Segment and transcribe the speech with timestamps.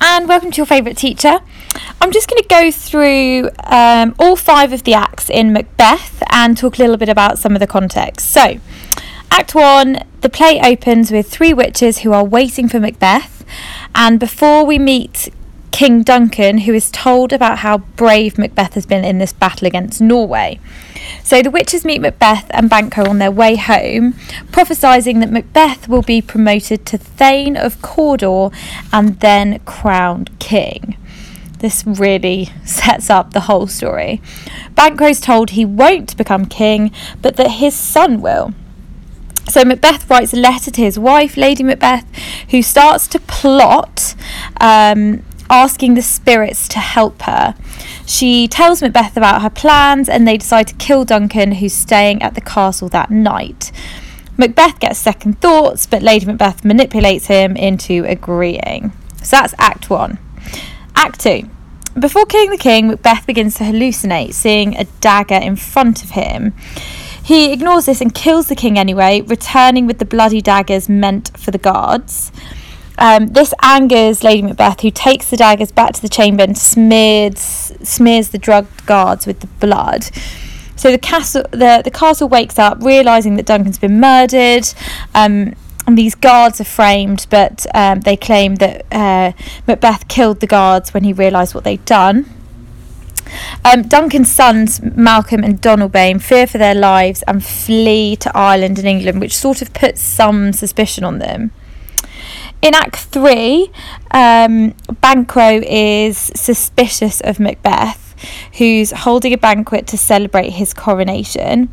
[0.00, 1.40] And welcome to your favourite teacher.
[2.00, 6.56] I'm just going to go through um, all five of the acts in Macbeth and
[6.56, 8.30] talk a little bit about some of the context.
[8.30, 8.58] So,
[9.30, 13.44] Act 1, the play opens with three witches who are waiting for Macbeth,
[13.94, 15.28] and before we meet
[15.70, 20.00] King Duncan, who is told about how brave Macbeth has been in this battle against
[20.00, 20.58] Norway.
[21.22, 24.14] So the witches meet Macbeth and Banquo on their way home,
[24.52, 28.50] prophesying that Macbeth will be promoted to Thane of Cawdor
[28.92, 30.96] and then crowned king.
[31.58, 34.20] This really sets up the whole story.
[34.74, 36.90] Banquo's told he won't become king,
[37.22, 38.52] but that his son will.
[39.48, 42.06] So Macbeth writes a letter to his wife, Lady Macbeth,
[42.50, 44.14] who starts to plot
[44.60, 47.56] um, asking the spirits to help her.
[48.10, 52.34] She tells Macbeth about her plans and they decide to kill Duncan, who's staying at
[52.34, 53.70] the castle that night.
[54.36, 58.90] Macbeth gets second thoughts, but Lady Macbeth manipulates him into agreeing.
[59.22, 60.18] So that's Act 1.
[60.96, 61.48] Act 2.
[62.00, 66.52] Before killing the king, Macbeth begins to hallucinate, seeing a dagger in front of him.
[67.22, 71.52] He ignores this and kills the king anyway, returning with the bloody daggers meant for
[71.52, 72.32] the guards.
[73.00, 77.72] Um, this angers Lady Macbeth, who takes the daggers back to the chamber and smears
[77.82, 80.04] smears the drugged guards with the blood.
[80.76, 84.68] So the castle the, the castle wakes up, realizing that Duncan's been murdered.
[85.14, 85.54] Um,
[85.86, 89.32] and these guards are framed, but um, they claim that uh,
[89.66, 92.26] Macbeth killed the guards when he realised what they'd done.
[93.64, 98.86] Um, Duncan's sons, Malcolm and Donalbain, fear for their lives and flee to Ireland and
[98.86, 101.50] England, which sort of puts some suspicion on them
[102.62, 103.70] in Act Three,
[104.10, 108.14] um, Banquo is suspicious of Macbeth,
[108.58, 111.70] who's holding a banquet to celebrate his coronation.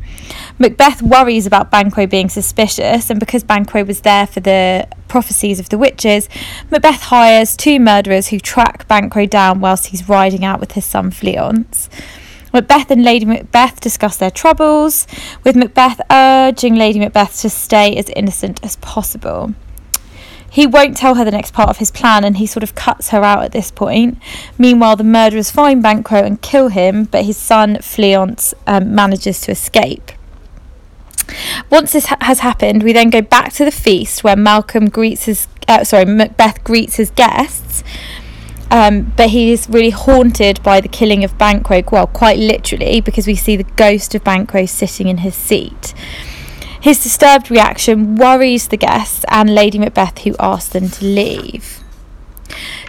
[0.58, 5.68] Macbeth worries about Banquo being suspicious, and because Banquo was there for the prophecies of
[5.68, 6.28] the witches,
[6.70, 11.10] Macbeth hires two murderers who track Banquo down whilst he's riding out with his son
[11.10, 11.88] Fleance.
[12.50, 15.06] Macbeth and Lady Macbeth discuss their troubles,
[15.44, 19.54] with Macbeth urging Lady Macbeth to stay as innocent as possible
[20.50, 23.10] he won't tell her the next part of his plan and he sort of cuts
[23.10, 24.18] her out at this point.
[24.56, 29.50] Meanwhile, the murderers find Banquo and kill him, but his son Fleance um, manages to
[29.50, 30.12] escape.
[31.70, 35.24] Once this ha- has happened, we then go back to the feast where Malcolm greets
[35.24, 37.84] his, uh, sorry, Macbeth greets his guests.
[38.70, 43.26] Um, but he is really haunted by the killing of Banquo, well, quite literally, because
[43.26, 45.94] we see the ghost of Banquo sitting in his seat.
[46.80, 51.82] His disturbed reaction worries the guests and Lady Macbeth, who asks them to leave.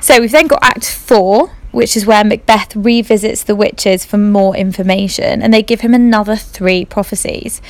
[0.01, 4.55] So we've then got Act 4, which is where Macbeth revisits the witches for more
[4.55, 7.61] information, and they give him another three prophecies.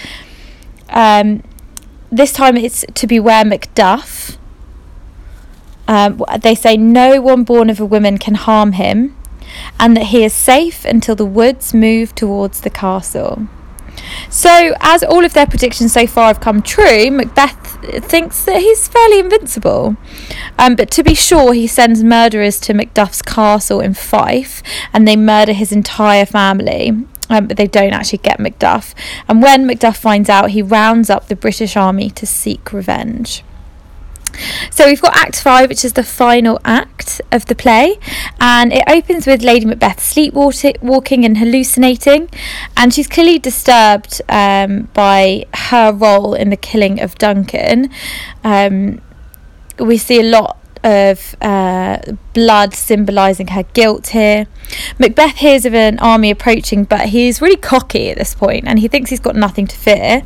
[0.89, 1.43] Um,
[2.11, 4.37] this time it's to beware Macduff.
[5.87, 9.15] Um, they say no one born of a woman can harm him,
[9.79, 13.47] and that he is safe until the woods move towards the castle.
[14.29, 17.69] So, as all of their predictions so far have come true, Macbeth
[18.03, 19.97] thinks that he's fairly invincible.
[20.57, 24.61] Um, but to be sure, he sends murderers to Macduff's castle in Fife
[24.93, 27.05] and they murder his entire family.
[27.31, 28.95] Um, but they don't actually get Macduff.
[29.27, 33.43] And when Macduff finds out, he rounds up the British army to seek revenge.
[34.71, 37.99] So we've got Act 5, which is the final act of the play,
[38.39, 42.29] and it opens with Lady Macbeth sleepwalking and hallucinating,
[42.77, 47.89] and she's clearly disturbed um, by her role in the killing of Duncan.
[48.43, 49.01] Um,
[49.79, 51.99] we see a lot of uh,
[52.33, 54.47] blood symbolising her guilt here.
[54.97, 58.87] Macbeth hears of an army approaching, but he's really cocky at this point and he
[58.87, 60.23] thinks he's got nothing to fear.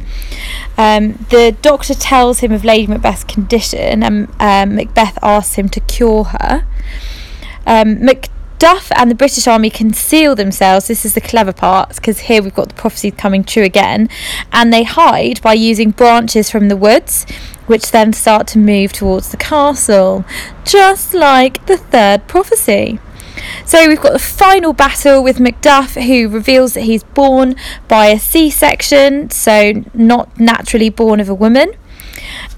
[0.77, 5.79] Um, the doctor tells him of Lady Macbeth's condition and um, Macbeth asks him to
[5.81, 6.65] cure her.
[7.65, 10.87] Um, Macduff and the British Army conceal themselves.
[10.87, 14.09] This is the clever part because here we've got the prophecy coming true again.
[14.51, 17.25] And they hide by using branches from the woods
[17.67, 20.25] which then start to move towards the castle,
[20.65, 22.99] just like the third prophecy.
[23.65, 27.55] So we've got the final battle with Macduff, who reveals that he's born
[27.87, 31.73] by a C section, so not naturally born of a woman.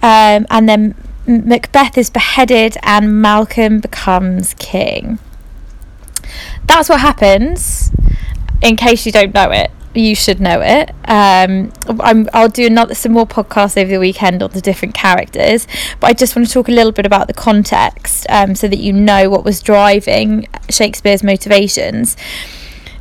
[0.02, 0.96] Um, and then
[1.28, 5.19] Macbeth is beheaded, and Malcolm becomes king.
[6.66, 7.92] That's what happens,
[8.62, 9.72] in case you don't know it
[10.02, 10.90] you should know it.
[11.06, 11.72] Um,
[12.02, 15.68] i will do another some more podcasts over the weekend on the different characters,
[16.00, 18.80] but I just want to talk a little bit about the context um, so that
[18.80, 22.18] you know what was driving Shakespeare's motivations.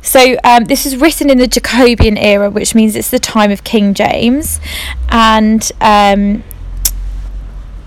[0.01, 3.63] So um, this is written in the Jacobean era, which means it's the time of
[3.63, 4.59] King James,
[5.09, 6.43] and um,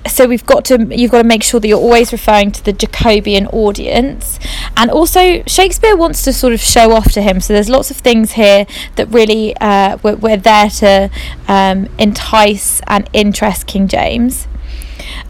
[0.09, 2.73] so we've got to you've got to make sure that you're always referring to the
[2.73, 4.39] Jacobean audience,
[4.77, 7.41] and also Shakespeare wants to sort of show off to him.
[7.41, 8.67] So there's lots of things here
[8.97, 11.11] that really uh, we're, we're there to
[11.47, 14.49] um, entice and interest King James.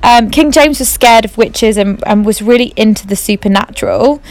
[0.03, 4.23] Um, King James was scared of witches and, and was really into the supernatural.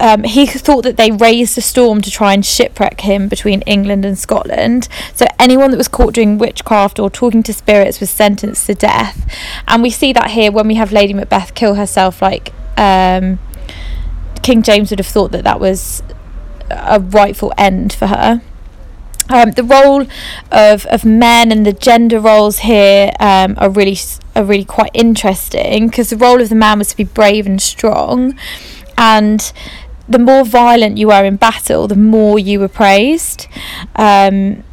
[0.00, 4.04] Um, he thought that they raised a storm to try and shipwreck him between England
[4.04, 4.88] and Scotland.
[5.14, 9.30] So anyone that was caught doing witchcraft or talking to spirits was sentenced to death.
[9.68, 12.22] And we see that here when we have Lady Macbeth kill herself.
[12.22, 13.38] Like um,
[14.42, 16.02] King James would have thought that that was
[16.70, 18.42] a rightful end for her.
[19.28, 20.06] Um, the role
[20.50, 23.96] of, of men and the gender roles here um, are really
[24.34, 27.60] are really quite interesting because the role of the man was to be brave and
[27.60, 28.38] strong,
[28.98, 29.52] and
[30.08, 33.46] the more violent you were in battle, the more you were praised.
[33.96, 34.64] Um,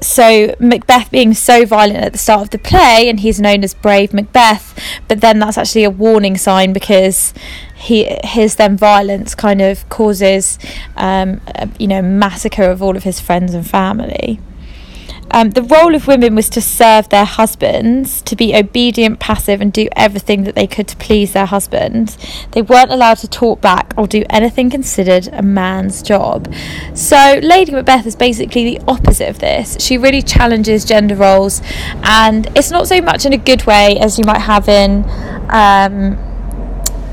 [0.00, 3.74] so Macbeth being so violent at the start of the play, and he's known as
[3.74, 4.78] Brave Macbeth,
[5.08, 7.34] but then that's actually a warning sign because
[7.78, 10.58] he his then violence kind of causes
[10.96, 14.40] um, a, you know massacre of all of his friends and family.
[15.30, 19.70] Um, the role of women was to serve their husbands, to be obedient, passive, and
[19.70, 22.16] do everything that they could to please their husbands.
[22.52, 26.52] They weren't allowed to talk back or do anything considered a man's job.
[26.94, 29.76] So, Lady Macbeth is basically the opposite of this.
[29.78, 31.60] She really challenges gender roles,
[32.02, 35.04] and it's not so much in a good way as you might have in.
[35.50, 36.18] Um,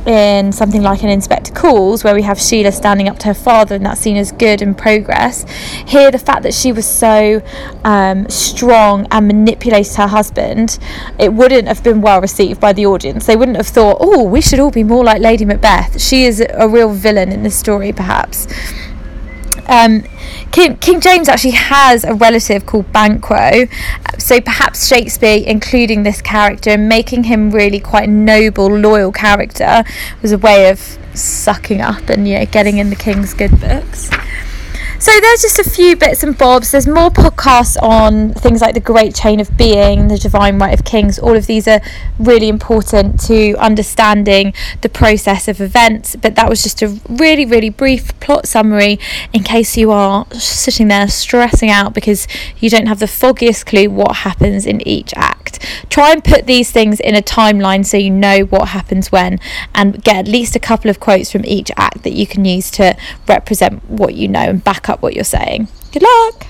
[0.05, 3.75] in something like an Inspector Calls, where we have Sheila standing up to her father,
[3.75, 5.49] and that's seen as good and progress.
[5.87, 7.41] Here, the fact that she was so
[7.83, 10.77] um, strong and manipulated her husband,
[11.19, 13.25] it wouldn't have been well received by the audience.
[13.25, 16.01] They wouldn't have thought, oh, we should all be more like Lady Macbeth.
[16.01, 18.47] She is a real villain in this story, perhaps.
[19.67, 20.03] Um,
[20.51, 23.67] King, King James actually has a relative called Banquo,
[24.17, 29.83] so perhaps Shakespeare including this character and making him really quite a noble, loyal character
[30.21, 34.09] was a way of sucking up and you know getting in the king's good books.
[34.97, 36.71] So there's just a few bits and bobs.
[36.71, 40.86] There's more podcasts on things like the Great Chain of Being, the Divine Right of
[40.86, 41.19] Kings.
[41.19, 41.81] All of these are
[42.18, 46.15] really important to understanding the process of events.
[46.15, 48.97] But that was just a really, really brief plot summary
[49.33, 52.25] in case you are sitting there stressing out because
[52.59, 55.44] you don't have the foggiest clue what happens in each act.
[55.89, 59.39] Try and put these things in a timeline so you know what happens when
[59.73, 62.71] and get at least a couple of quotes from each act that you can use
[62.71, 62.97] to
[63.27, 65.67] represent what you know and back up what you're saying.
[65.91, 66.47] Good luck!